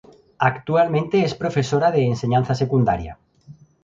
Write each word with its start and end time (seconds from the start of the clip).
Actualmente 0.51 1.23
es 1.25 1.35
profesora 1.35 1.91
de 1.91 2.05
enseñanza 2.07 2.55
secundaria. 2.55 3.19